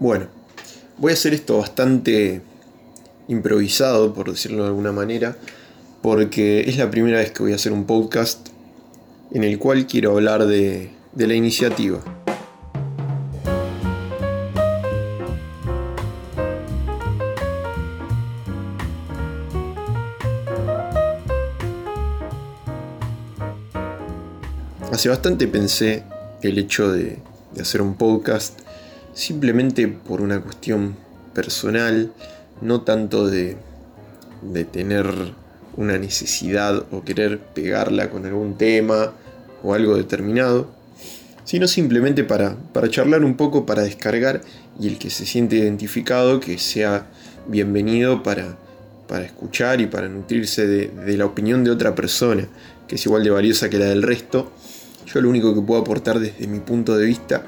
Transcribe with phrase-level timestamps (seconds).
[0.00, 0.28] Bueno,
[0.96, 2.40] voy a hacer esto bastante
[3.26, 5.36] improvisado, por decirlo de alguna manera,
[6.02, 8.50] porque es la primera vez que voy a hacer un podcast
[9.32, 11.98] en el cual quiero hablar de, de la iniciativa.
[24.92, 26.04] Hace bastante pensé
[26.40, 27.18] el hecho de,
[27.52, 28.60] de hacer un podcast
[29.18, 30.94] simplemente por una cuestión
[31.34, 32.12] personal,
[32.60, 33.56] no tanto de,
[34.42, 35.12] de tener
[35.76, 39.12] una necesidad o querer pegarla con algún tema
[39.64, 40.70] o algo determinado,
[41.42, 44.40] sino simplemente para, para charlar un poco, para descargar
[44.78, 47.08] y el que se siente identificado que sea
[47.48, 48.56] bienvenido para,
[49.08, 52.46] para escuchar y para nutrirse de, de la opinión de otra persona,
[52.86, 54.52] que es igual de valiosa que la del resto.
[55.12, 57.46] Yo lo único que puedo aportar desde mi punto de vista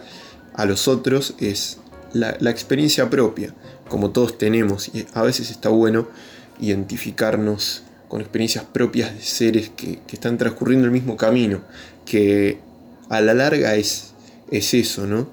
[0.61, 1.79] a los otros es
[2.13, 3.55] la, experiencia propia,
[3.89, 6.07] como todos tenemos, y a veces está bueno
[6.61, 11.63] identificarnos con experiencias propias de seres que, que, están transcurriendo el mismo camino,
[12.05, 12.59] que
[13.09, 14.13] a la larga es,
[14.51, 15.31] es eso, ¿no?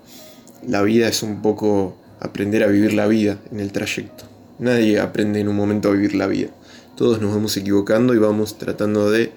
[0.65, 4.23] La vida es un poco aprender a vivir la vida en el trayecto.
[4.59, 6.51] Nadie aprende en un momento a vivir la vida.
[6.95, 9.33] Todos nos vamos equivocando y vamos tratando de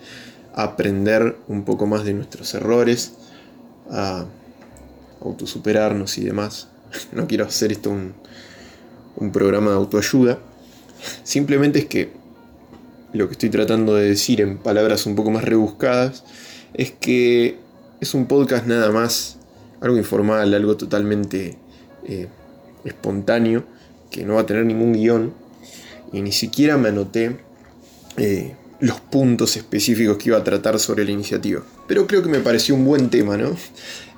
[0.55, 3.15] aprender un poco más de nuestros errores,
[5.23, 6.69] autosuperarnos y demás.
[7.13, 8.15] No quiero hacer esto un,
[9.17, 10.39] un programa de autoayuda.
[11.23, 12.11] Simplemente es que
[13.13, 16.25] lo que estoy tratando de decir en palabras un poco más rebuscadas
[16.75, 17.59] es que
[18.01, 19.39] es un podcast nada más,
[19.81, 21.57] algo informal, algo totalmente
[22.07, 22.29] eh,
[22.85, 23.65] espontáneo,
[24.11, 25.33] que no va a tener ningún guion
[26.13, 27.37] y ni siquiera me anoté
[28.17, 31.63] eh, los puntos específicos que iba a tratar sobre la iniciativa.
[31.87, 33.57] Pero creo que me pareció un buen tema, ¿no?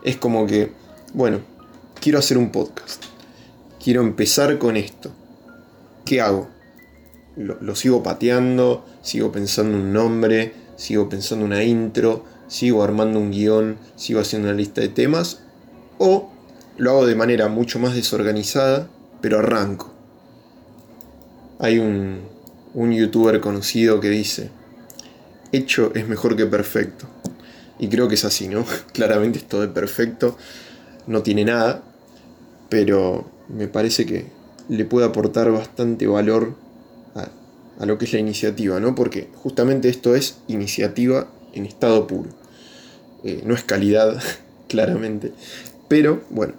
[0.05, 0.71] Es como que,
[1.15, 1.41] bueno,
[2.01, 3.05] quiero hacer un podcast.
[3.83, 5.13] Quiero empezar con esto.
[6.07, 6.49] ¿Qué hago?
[7.37, 13.77] Lo, sigo pateando, sigo pensando un nombre, sigo pensando una intro, sigo armando un guion,
[13.97, 15.41] sigo haciendo una lista de temas,
[15.99, 16.31] o
[16.77, 18.89] lo hago de manera mucho más desorganizada,
[19.21, 19.93] pero arranco.
[21.59, 22.23] Hay un,
[22.75, 24.51] un youtuber conocido que dice,
[25.53, 27.07] hecho es mejor que perfecto.
[27.79, 28.65] Y creo que es así, ¿no?
[28.93, 30.37] Claramente esto de perfecto
[31.07, 31.83] no tiene nada,
[32.69, 34.27] pero me parece que
[34.69, 36.55] le puede aportar bastante valor
[37.15, 38.95] a, lo que es la iniciativa, ¿no?
[38.95, 42.31] Porque justamente esto es iniciativa en estado puro.
[43.25, 44.23] Eh, no es calidad,
[44.69, 45.33] claramente.
[45.89, 46.55] Pero bueno,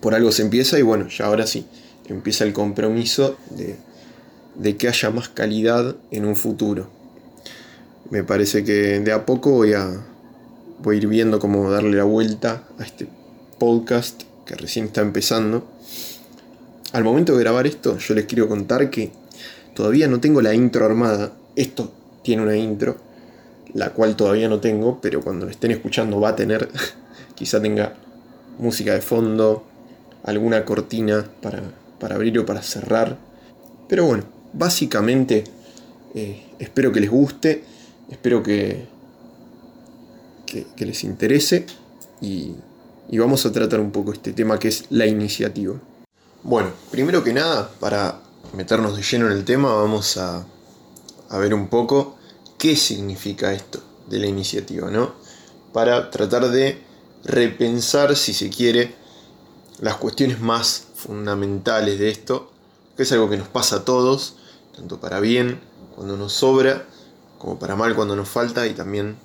[0.00, 1.66] por algo se empieza y bueno, ya ahora sí,
[2.08, 3.76] empieza el compromiso de,
[4.56, 6.88] de que haya más calidad en un futuro.
[8.10, 10.04] Me parece que de a poco voy a,
[10.82, 13.06] voy a ir viendo cómo darle la vuelta a este
[13.60, 15.68] podcast que recién está empezando.
[16.92, 19.12] Al momento de grabar esto, yo les quiero contar que
[19.74, 21.32] todavía no tengo la intro armada.
[21.54, 21.92] Esto
[22.24, 22.96] tiene una intro,
[23.74, 26.68] la cual todavía no tengo, pero cuando lo estén escuchando va a tener.
[27.36, 27.94] Quizá tenga
[28.58, 29.62] música de fondo,
[30.24, 31.62] alguna cortina para,
[32.00, 33.18] para abrir o para cerrar.
[33.88, 35.44] Pero bueno, básicamente
[36.14, 37.62] eh, espero que les guste,
[38.10, 38.86] espero que,
[40.46, 41.66] que, que les interese
[42.22, 42.54] y,
[43.10, 45.74] y vamos a tratar un poco este tema que es la iniciativa.
[46.44, 48.20] Bueno, primero que nada, para
[48.54, 50.46] meternos de lleno en el tema, vamos a,
[51.28, 52.16] a ver un poco
[52.56, 55.12] qué significa esto de la iniciativa, ¿no?
[55.72, 56.82] Para tratar de
[57.24, 58.94] repensar, si se quiere,
[59.80, 62.52] las cuestiones más fundamentales de esto,
[62.96, 64.36] que es algo que nos pasa a todos,
[64.76, 65.60] tanto para bien
[65.96, 66.86] cuando nos sobra,
[67.38, 69.16] como para mal cuando nos falta, y también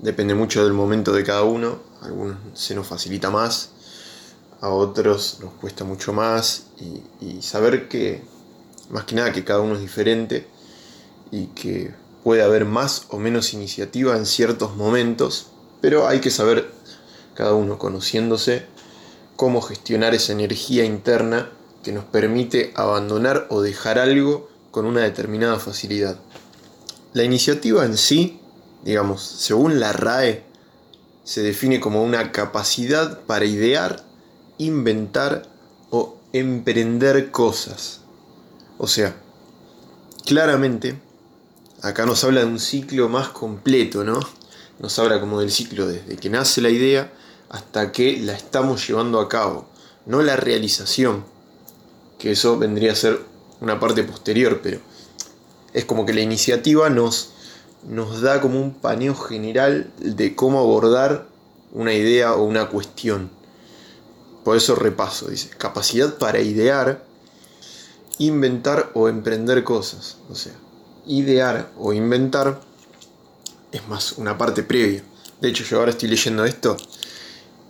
[0.00, 3.70] depende mucho del momento de cada uno, algunos se nos facilita más,
[4.60, 8.22] a otros nos cuesta mucho más, y, y saber que,
[8.90, 10.46] más que nada, que cada uno es diferente,
[11.30, 15.48] y que puede haber más o menos iniciativa en ciertos momentos,
[15.80, 16.70] pero hay que saber,
[17.34, 18.66] cada uno conociéndose,
[19.36, 21.50] cómo gestionar esa energía interna
[21.82, 26.18] que nos permite abandonar o dejar algo con una determinada facilidad.
[27.12, 28.40] La iniciativa en sí,
[28.84, 30.44] digamos, según la RAE,
[31.24, 34.04] se define como una capacidad para idear,
[34.58, 35.48] inventar
[35.90, 38.00] o emprender cosas.
[38.78, 39.16] O sea,
[40.26, 41.00] claramente,
[41.82, 44.20] acá nos habla de un ciclo más completo, ¿no?
[44.78, 47.12] Nos habla como del ciclo desde que nace la idea
[47.48, 49.68] hasta que la estamos llevando a cabo,
[50.06, 51.24] no la realización,
[52.18, 53.20] que eso vendría a ser
[53.60, 54.80] una parte posterior, pero
[55.72, 57.31] es como que la iniciativa nos,
[57.86, 61.26] nos da como un paneo general de cómo abordar
[61.72, 63.30] una idea o una cuestión.
[64.44, 67.04] por eso repaso, dice, capacidad para idear,
[68.18, 70.16] inventar o emprender cosas.
[70.30, 70.52] O sea,
[71.06, 72.60] idear o inventar
[73.70, 75.02] es más una parte previa.
[75.40, 76.76] De hecho, yo ahora estoy leyendo esto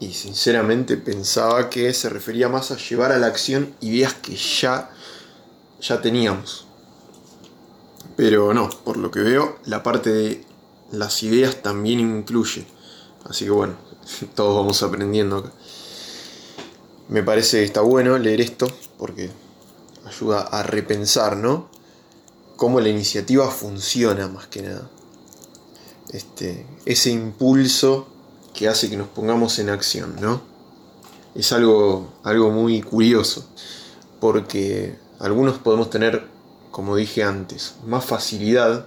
[0.00, 4.90] y sinceramente pensaba que se refería más a llevar a la acción ideas que ya,
[5.80, 6.66] ya teníamos.
[8.16, 10.44] Pero no, por lo que veo, la parte de
[10.90, 12.66] las ideas también incluye.
[13.24, 13.74] Así que bueno,
[14.34, 15.52] todos vamos aprendiendo acá.
[17.08, 18.66] Me parece que está bueno leer esto
[18.98, 19.30] porque
[20.06, 21.68] ayuda a repensar, ¿no?
[22.56, 24.88] Cómo la iniciativa funciona más que nada.
[26.10, 28.06] Este, ese impulso
[28.54, 30.42] que hace que nos pongamos en acción, ¿no?
[31.34, 33.48] Es algo, algo muy curioso,
[34.20, 36.26] porque algunos podemos tener,
[36.72, 38.86] como dije antes, más facilidad,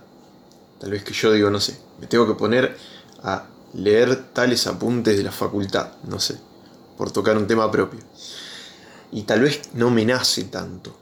[0.79, 2.75] tal vez que yo digo, no sé, me tengo que poner
[3.23, 6.37] a leer tales apuntes de la facultad, no sé,
[6.97, 8.01] por tocar un tema propio.
[9.11, 10.97] Y tal vez no me nace tanto,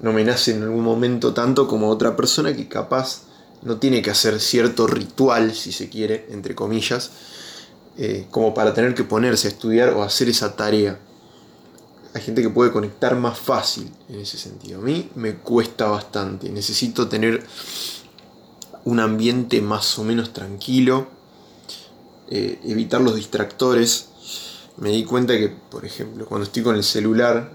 [0.00, 3.22] no me nace en algún momento tanto como otra persona que capaz
[3.62, 7.10] no tiene que hacer cierto ritual, si se quiere, entre comillas,
[7.98, 10.98] eh, como para tener que ponerse a estudiar o hacer esa tarea.
[12.16, 14.80] Hay gente que puede conectar más fácil en ese sentido.
[14.80, 16.48] A mí me cuesta bastante.
[16.48, 17.44] Necesito tener
[18.84, 21.08] un ambiente más o menos tranquilo,
[22.30, 24.08] eh, evitar los distractores.
[24.78, 27.52] Me di cuenta que, por ejemplo, cuando estoy con el celular,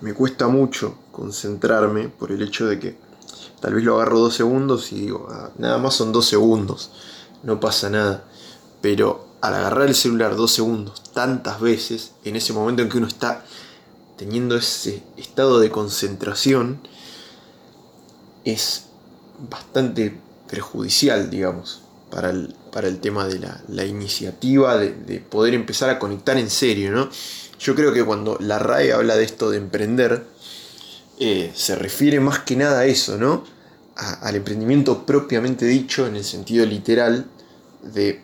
[0.00, 2.98] me cuesta mucho concentrarme por el hecho de que
[3.60, 6.90] tal vez lo agarro dos segundos y digo, ah, nada más son dos segundos,
[7.44, 8.24] no pasa nada.
[8.80, 13.06] Pero al agarrar el celular dos segundos tantas veces, en ese momento en que uno
[13.06, 13.44] está
[14.16, 16.80] teniendo ese estado de concentración,
[18.44, 18.86] es
[19.50, 20.18] bastante
[20.48, 25.98] perjudicial, digamos, para el, para el tema de la, iniciativa, de, de, poder empezar a
[25.98, 27.08] conectar en serio, ¿no?
[27.58, 30.26] Yo creo que cuando la RAE habla de esto de emprender,
[31.18, 33.44] eh, se refiere más que nada a eso, ¿no?
[33.94, 37.26] al emprendimiento propiamente dicho, en el sentido literal,
[37.82, 38.20] de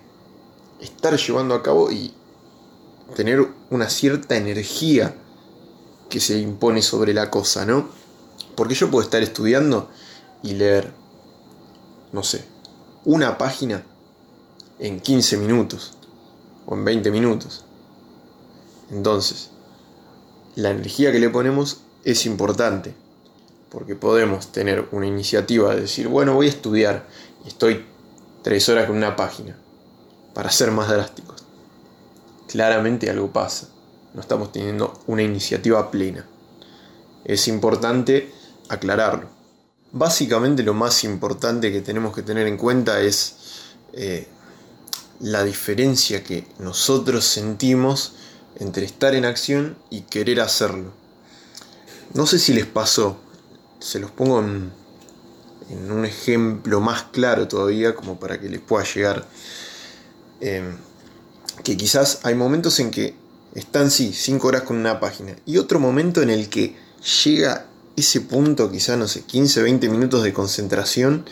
[0.81, 2.12] estar llevando a cabo y
[3.14, 5.14] tener una cierta energía
[6.08, 7.88] que se impone sobre la cosa, ¿no?
[8.55, 9.90] Porque yo puedo estar estudiando
[10.43, 10.93] y leer,
[12.12, 12.44] no sé,
[13.05, 13.84] una página
[14.78, 15.94] en 15 minutos
[16.66, 17.64] o en 20 minutos.
[18.90, 19.50] Entonces,
[20.55, 22.94] la energía que le ponemos es importante,
[23.70, 27.06] porque podemos tener una iniciativa de decir, bueno, voy a estudiar
[27.44, 27.84] y estoy
[28.43, 29.56] tres horas con una página,
[30.34, 31.44] para ser más drásticos.
[32.46, 33.69] Claramente algo pasa,
[34.19, 36.26] no estamos teniendo una iniciativa plena.
[37.25, 38.32] Es importante
[38.69, 39.29] aclararlo.
[39.93, 43.37] Básicamente lo más importante que tenemos que tener en cuenta es
[43.93, 44.26] eh,
[45.20, 48.15] la diferencia que nosotros sentimos
[48.56, 50.91] entre estar en acción y querer hacerlo.
[52.12, 53.19] No sé si les pasó,
[53.79, 54.73] se los pongo en,
[55.93, 59.29] un ejemplo más claro todavía, como para que les pueda llegar.
[60.41, 60.76] Em,
[61.62, 65.81] que quizás hay momentos en que están, sí, 5 horas con una página, y otro
[65.81, 66.77] momento en el que
[67.25, 67.67] llega
[67.97, 71.25] ese punto, quizás, no sé, 15, 20 minutos de concentración,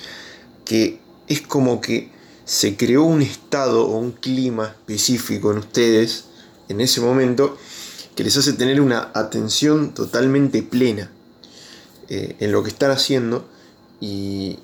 [0.65, 0.99] que
[1.29, 2.11] es como que
[2.45, 6.27] se creó un estado o un clima específico en ustedes
[6.69, 7.57] en ese momento
[8.15, 11.11] que les hace tener una atención totalmente plena
[12.09, 13.49] eh, en lo que están haciendo
[14.01, 14.59] y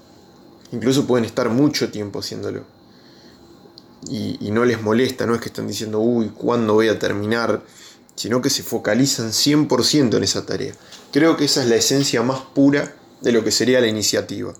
[0.71, 2.65] incluso pueden estar mucho tiempo haciéndolo.
[4.09, 7.62] Y, no les molesta, no es que están diciendo, uy, ¿cuándo voy a terminar?
[8.16, 10.75] Sino que se focalizan 100% en esa tarea.
[11.12, 14.54] Creo que esa es la esencia más pura de lo que sería la iniciativa.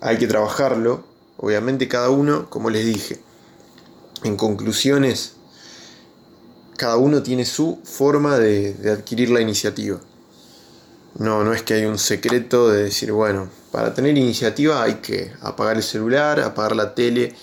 [0.00, 1.04] Hay que trabajarlo,
[1.36, 3.20] obviamente cada uno, como les dije.
[4.24, 5.34] En conclusiones,
[6.76, 10.00] cada uno tiene su forma de, adquirir la iniciativa.
[11.18, 15.32] No, no es que hay un secreto de decir, bueno, para tener iniciativa hay que
[15.42, 17.34] apagar el celular, apagar la tele,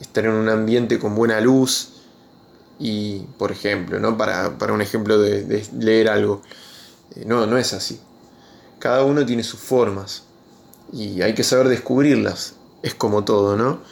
[0.00, 1.90] estar en un ambiente con buena luz
[2.78, 4.16] y, por ejemplo, ¿no?
[4.16, 6.42] para, un ejemplo de, leer algo.
[7.14, 8.00] Eh, no, no es así.
[8.78, 10.22] Cada uno tiene sus formas
[10.92, 12.54] y hay que saber descubrirlas.
[12.82, 13.82] Es como todo, ¿no?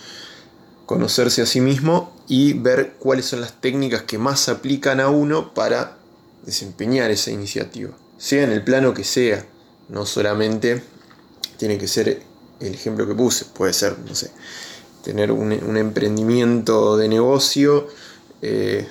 [0.87, 5.53] Conocerse a sí mismo y ver cuáles son las técnicas que más aplican a uno
[5.53, 5.99] para
[6.47, 7.91] desempeñar esa iniciativa.
[8.17, 9.45] Sea en el plano que sea,
[9.91, 10.83] no solamente
[11.59, 12.23] tiene que ser
[12.61, 14.31] el ejemplo que puse, puede ser, no sé,
[15.03, 17.89] tener un, emprendimiento de negocio,
[18.43, 18.87] eh,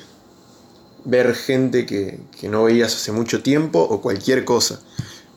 [1.06, 4.80] ver gente que, no veías hace mucho tiempo o cualquier cosa.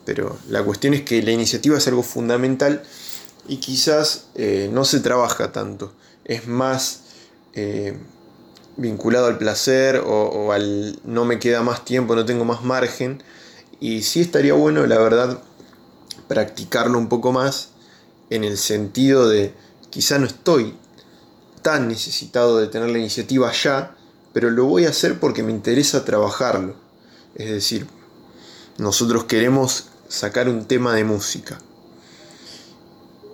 [0.05, 2.83] Pero la cuestión es que la iniciativa es algo fundamental
[3.47, 5.93] y quizás eh, no se trabaja tanto.
[6.25, 7.01] Es más
[7.53, 7.97] eh,
[8.77, 13.23] vinculado al placer o, al no me queda más tiempo, no tengo más margen.
[13.79, 15.41] Y sí estaría bueno, la verdad,
[16.27, 17.69] practicarlo un poco más
[18.29, 19.53] en el sentido de
[19.91, 20.73] quizá no estoy
[21.61, 23.95] tan necesitado de tener la iniciativa ya,
[24.33, 26.75] pero lo voy a hacer porque me interesa trabajarlo.
[27.35, 27.85] Es decir,
[28.77, 31.59] nosotros queremos sacar un tema de música.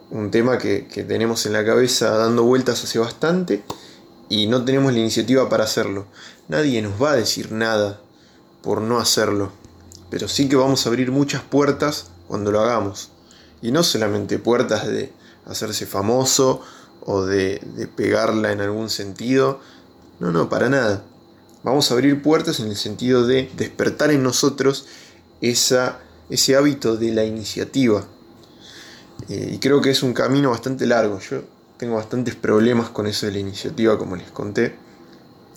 [0.09, 3.63] Un tema que, que tenemos en la cabeza dando vueltas hace bastante
[4.29, 6.05] y no tenemos la iniciativa para hacerlo.
[6.47, 8.01] Nadie nos va a decir nada
[8.61, 9.51] por no hacerlo,
[10.09, 13.11] pero sí que vamos a abrir muchas puertas cuando lo hagamos.
[13.61, 15.11] Y no solamente puertas de
[15.47, 16.61] hacerse famoso
[17.01, 17.61] o de,
[17.95, 19.59] pegarla en algún sentido.
[20.19, 21.03] No, no, para nada.
[21.63, 24.85] Vamos a abrir puertas en el sentido de despertar en nosotros
[25.41, 25.99] esa,
[26.29, 28.05] ese hábito de la iniciativa.
[29.29, 31.19] Eh, y creo que es un camino bastante largo.
[31.19, 31.43] Yo
[31.77, 34.75] tengo bastantes problemas con eso de la iniciativa, como les conté.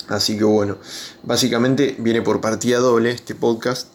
[0.08, 0.78] Así que bueno,
[1.22, 3.88] básicamente viene por partida doble este podcast.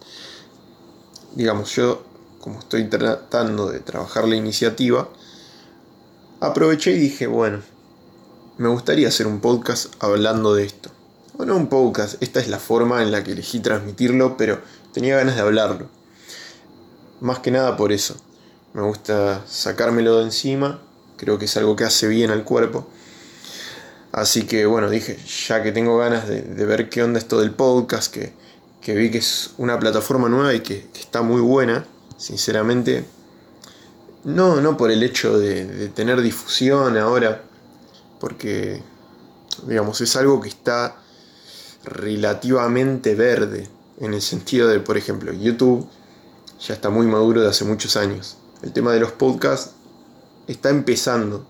[1.36, 2.06] Digamos, yo
[2.40, 5.10] como estoy tratando de trabajar la iniciativa,
[6.46, 7.60] aproveché y dije, bueno,
[8.58, 10.90] me gustaría hacer un podcast hablando de esto.
[11.34, 14.62] Bueno, un podcast, esta es la forma en la que elegí transmitirlo, pero
[14.94, 15.90] tenía ganas de hablarlo.
[17.22, 18.16] Más que nada por eso.
[18.74, 20.82] Me gusta sacármelo de encima
[21.18, 22.88] Creo que es algo que hace bien al cuerpo.
[24.12, 28.14] Así que bueno, dije, ya que tengo ganas de, ver qué onda esto del podcast,
[28.14, 31.86] que, vi que es una plataforma nueva y que, está muy buena,
[32.18, 33.06] sinceramente.
[34.26, 37.44] No, no por el hecho de, tener difusión ahora,
[38.20, 38.82] porque,
[39.68, 40.96] digamos, es algo que está
[41.84, 45.88] relativamente verde, en el sentido de, por ejemplo, YouTube
[46.60, 48.38] ya está muy maduro de hace muchos años.
[48.64, 49.74] El tema de los podcasts
[50.48, 51.46] está empezando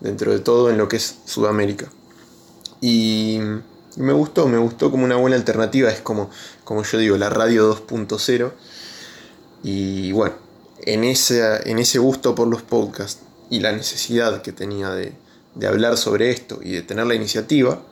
[0.00, 1.88] dentro de todo en lo que es Sudamérica.
[2.80, 3.38] Y
[3.96, 6.30] me gustó, me gustó como una buena alternativa, es como,
[6.64, 8.52] como yo digo, la radio 2.0.
[9.62, 10.34] Y bueno,
[10.82, 15.14] en ese, en ese gusto por los podcasts y la necesidad que tenía de,
[15.66, 17.82] hablar sobre esto y de tener la iniciativa,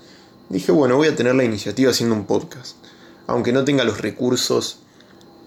[0.48, 2.76] dije, bueno, voy a tener la iniciativa haciendo un podcast.
[3.26, 4.78] Aunque no tenga los recursos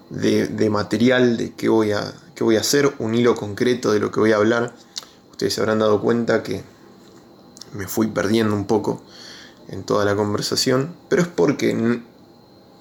[0.10, 4.00] de, de material de qué voy, a, qué voy a hacer, un hilo concreto de
[4.00, 4.74] lo que voy a hablar
[5.40, 6.64] Ustedes se habrán dado cuenta que
[7.72, 9.02] me fui perdiendo un poco
[9.70, 12.02] en toda la conversación, pero es porque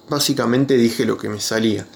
[0.09, 1.87] básicamente dije lo que me salía.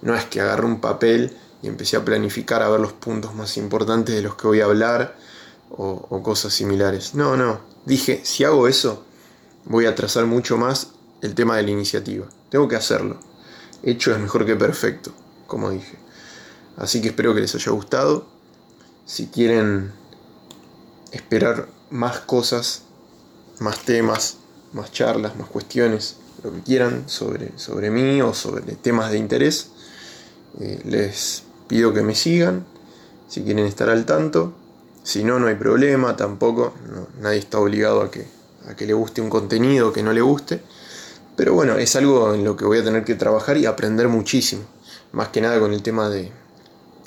[0.00, 3.56] No es que agarré un papel y empecé a planificar a ver los puntos más
[3.56, 5.16] importantes de los que voy a hablar
[5.70, 7.14] o, cosas similares.
[7.14, 7.60] No, no.
[7.86, 9.04] Dije, si hago eso,
[9.64, 10.88] voy a trazar mucho más
[11.22, 12.26] el tema de la iniciativa.
[12.50, 13.18] Tengo que hacerlo.
[13.82, 15.12] Hecho es mejor que perfecto,
[15.46, 15.98] como dije.
[16.76, 18.26] Así que espero que les haya gustado.
[19.06, 19.92] Si quieren
[21.12, 22.82] esperar más cosas,
[23.60, 24.38] más temas,
[24.72, 29.70] más charlas, más cuestiones, lo que quieran sobre, sobre mí o sobre temas de interés.
[30.60, 32.66] Eh, les pido que me sigan
[33.28, 34.52] si quieren estar al tanto.
[35.04, 36.74] Si no, no hay problema, tampoco.
[37.18, 38.26] nadie está obligado a que,
[38.68, 40.60] a que le guste un contenido que no le guste.
[41.34, 44.64] Pero bueno, es algo en lo que voy a tener que trabajar y aprender muchísimo.
[45.12, 46.30] Más que nada con el tema de,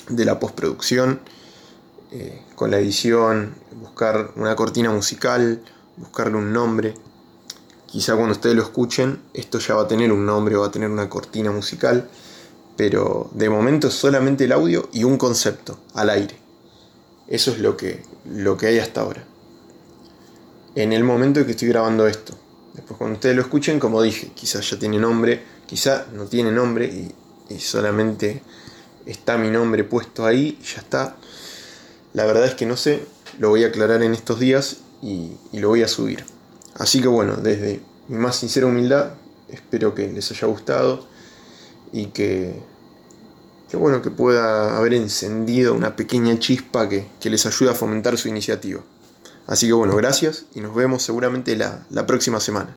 [0.10, 1.20] de la postproducción
[2.12, 5.62] eh, con la edición, buscar una cortina musical,
[5.96, 6.96] buscarle un nombre.
[7.86, 10.90] Quizá cuando ustedes lo escuchen, esto ya va a tener un nombre, va a tener
[10.90, 12.10] una cortina musical,
[12.78, 16.36] pero de momento es solamente el audio y un concepto al aire.
[17.28, 19.24] Eso es lo que, lo que hay hasta ahora.
[20.76, 22.34] En el momento en que estoy grabando esto.
[22.74, 26.86] Después cuando ustedes lo escuchen, como dije, quizás ya tiene nombre, quizá no tiene nombre
[26.86, 27.12] y,
[27.54, 28.42] y solamente
[29.06, 31.16] está mi nombre puesto ahí, ya está.
[32.14, 33.06] La verdad es que no sé,
[33.40, 36.26] lo voy a aclarar en estos días y, lo voy a subir.
[36.76, 39.12] Así que bueno, desde mi más sincera humildad,
[39.50, 41.08] espero que les haya gustado
[41.92, 42.62] y que,
[43.74, 48.82] bueno, que pueda haber encendido una pequeña chispa que, les ayude a fomentar su iniciativa.
[49.48, 52.74] Así que bueno, gracias y nos vemos seguramente la próxima semana.